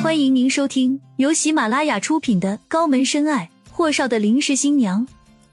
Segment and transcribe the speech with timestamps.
[0.00, 5.04] 欢迎您收听由喜马拉雅出品的《高门深爱：霍少的临时新娘》，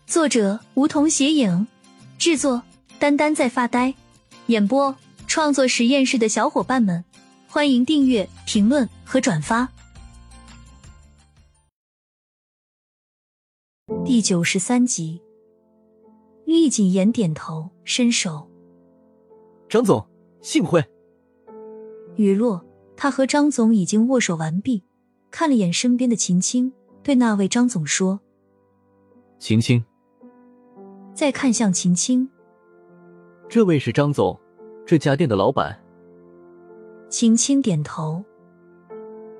[0.05, 1.65] 作者梧桐斜影，
[2.19, 2.61] 制作
[2.99, 3.93] 丹丹在发呆，
[4.45, 4.95] 演播
[5.25, 7.03] 创作实验室的小伙伴们，
[7.47, 9.67] 欢迎订阅、评论和转发。
[14.05, 15.21] 第九十三集，
[16.45, 18.47] 厉谨言点头，伸手。
[19.67, 20.07] 张总，
[20.41, 20.85] 幸会。
[22.15, 22.64] 雨落。
[22.97, 24.83] 他和张总已经握手完毕，
[25.29, 26.71] 看了眼身边的秦青，
[27.03, 28.19] 对那位张总说
[29.39, 29.83] ：“秦青。”
[31.13, 32.29] 再看向秦青，
[33.47, 34.37] 这位是张总，
[34.85, 35.81] 这家店的老板。
[37.09, 38.23] 秦青点头：“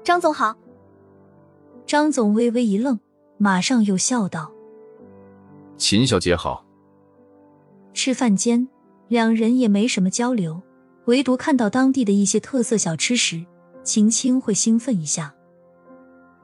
[0.03, 0.55] 张总好。”
[1.85, 2.99] 张总微微一愣，
[3.37, 4.51] 马上又笑道
[5.77, 6.65] ：“秦小姐好。”
[7.93, 8.67] 吃饭间，
[9.07, 10.61] 两人也没什么交流。
[11.05, 13.45] 唯独看到当地的一些特色小吃时，
[13.83, 15.33] 秦青会兴奋一下。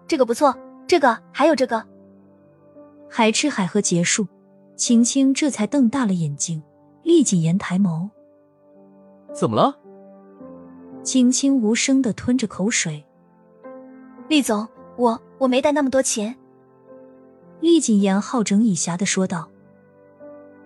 [0.07, 0.55] 这个不错，
[0.87, 1.83] 这个还有这个。
[3.09, 4.27] 海吃海喝结束，
[4.75, 6.61] 秦青这才瞪大了眼睛，
[7.03, 8.09] 厉谨言抬眸
[9.33, 9.77] ：“怎么了？”
[11.03, 13.03] 秦青无声的吞着口水。
[14.27, 16.35] 厉总，我我没带那么多钱。
[17.59, 19.49] 厉谨言好整以暇的说道：“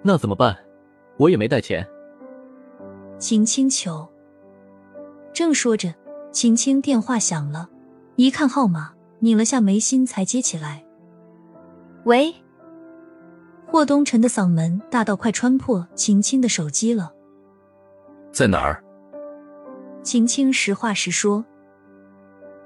[0.03, 0.57] 那怎么办？
[1.17, 1.87] 我也没带钱。”
[3.17, 4.07] 秦青求，
[5.33, 5.93] 正说着，
[6.31, 7.69] 秦青电话响了，
[8.17, 10.85] 一看号码，拧了下眉心才接起来。
[12.03, 12.35] 喂，
[13.65, 17.13] 霍东辰的嗓门大到快穿破秦青的手机了。
[18.33, 18.83] 在哪儿？
[20.03, 21.43] 秦青实话实说。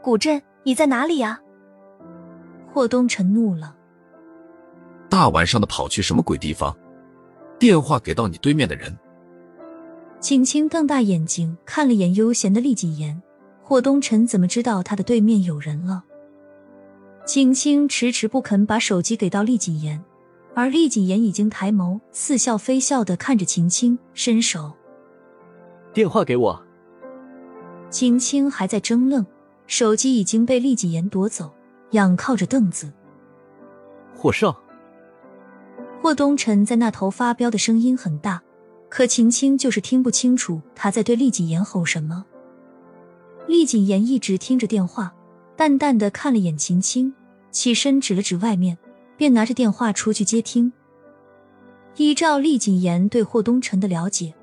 [0.02, 1.40] 古镇，你在哪里呀？
[2.74, 3.76] 霍东辰怒了。
[5.10, 6.76] 大晚上的跑去什么鬼地方？
[7.60, 8.98] 电话给到你对面的人。
[10.20, 13.22] 秦青瞪大眼睛看了眼悠闲的厉谨言，
[13.64, 16.04] 霍东辰怎么知道他的对面有人了？
[17.26, 20.04] 秦青迟迟不肯把手机给到厉谨言，
[20.54, 24.74] 而厉谨言已经抬眸，似笑非笑的看着秦青，伸手，
[25.94, 26.62] 电话给我。
[27.90, 29.26] 秦青还在争愣，
[29.68, 31.50] 手机已经被厉谨言夺走，
[31.92, 32.92] 仰靠着凳子。
[34.14, 34.62] 霍少，
[36.02, 38.42] 霍东辰在那头发飙的声音很大。
[38.90, 42.26] 可秦青就是听不清楚他在对厉景言吼什么。
[43.48, 45.14] 厉景言一直听着电话，
[45.56, 47.14] 淡淡的看了眼秦青，
[47.52, 48.78] 起身指了指外面，
[49.16, 50.74] 便拿着电话出去接听。
[51.96, 54.34] 依照厉景言对霍东辰的了解，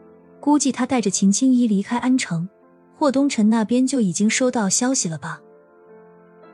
[0.40, 2.48] 估计他带着秦青一离开安城，
[2.96, 5.40] 霍东辰那边就已经收到消息了吧？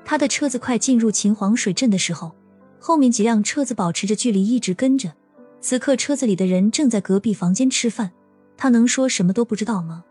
[0.05, 2.33] 他的车子快进入秦皇水镇的时候，
[2.79, 5.13] 后面几辆车子保持着距离，一直跟着。
[5.63, 8.11] 此刻车子里的人正在隔壁房间吃饭，
[8.57, 10.05] 他能说什么都不知道吗？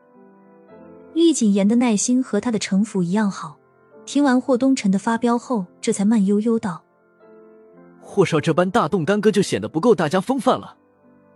[1.13, 3.59] 厉谨言的耐心和他的城府一样好，
[4.05, 6.81] 听完霍东辰的发飙后，这才慢悠悠道
[7.99, 10.77] ：“霍少这般大动干戈就显得不够大家风范了。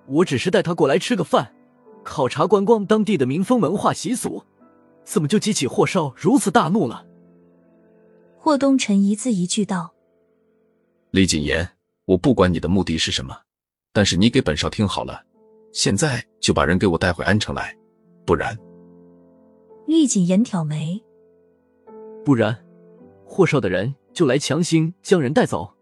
[0.07, 1.53] 我只是带他过来吃个饭，
[2.01, 4.43] 考察观光当地的民风文化习俗，
[5.03, 7.05] 怎么就激起霍少如此大怒了？”
[8.39, 9.93] 霍东辰一字一句道
[11.11, 11.71] ：“厉谨言，
[12.05, 13.39] 我不管你的目的是什么。”
[13.95, 15.23] 但是你给本少听好了，
[15.72, 17.73] 现在就把人给我带回安城来，
[18.25, 18.53] 不然。
[19.88, 21.01] 厉谨言挑眉，
[22.25, 22.53] 不然，
[23.23, 25.73] 霍少的人就来强行将人带走。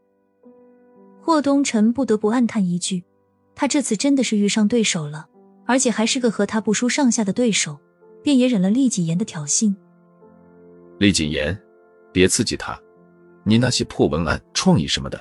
[1.19, 3.03] 霍东辰不得不暗叹一句：
[3.55, 5.27] 他这次真的是遇上对手了，
[5.65, 7.79] 而且还是个和他不输上下的对手，
[8.21, 9.75] 便也忍了厉谨言的挑衅。
[10.99, 11.59] 厉谨言，
[12.11, 12.79] 别刺激他，
[13.43, 15.19] 你那些破文案、创意什么的，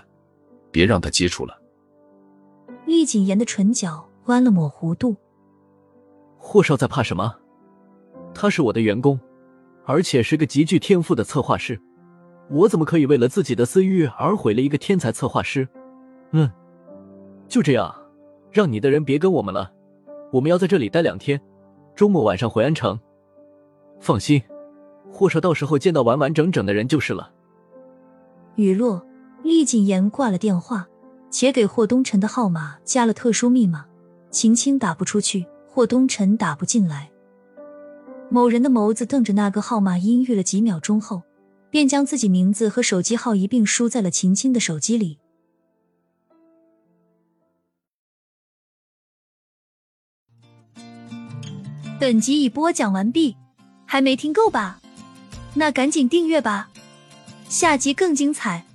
[0.71, 1.62] 别让他接触了。
[2.93, 5.17] 厉谨言的唇角弯了抹弧度。
[6.37, 7.35] 霍少在怕什么？
[8.35, 9.19] 他是我的员工，
[9.87, 11.81] 而且是个极具天赋的策划师，
[12.51, 15.67] 我怎么可以为了自己的私欲而毁了一个天才策划师？
[16.33, 16.51] 嗯，
[17.49, 17.95] 就这样，
[18.51, 19.73] 让你的人别跟我们了，
[20.31, 21.41] 我们要在这里待两天，
[21.97, 23.01] 周末晚上回安城。
[24.01, 24.43] 放心，
[25.11, 27.33] 霍少到时候见到完完整整的人就是了。
[28.57, 29.03] 雨落，
[29.43, 30.87] 厉谨言挂了电话。
[31.33, 33.87] 且给霍东辰的号码加了特殊密码，
[34.31, 37.11] 秦青打不出去，霍东辰打不进来。
[38.29, 41.23] 某人的眸子瞪着那个号码，阴郁了几秒钟后，
[41.71, 45.19] 便将自己名字和手机号一并输在了秦青的手机里。
[51.99, 53.37] 本集已播讲完毕，
[53.87, 54.81] 还没听够吧？
[55.55, 56.71] 那赶紧订阅吧，
[57.49, 58.67] 下集更精彩。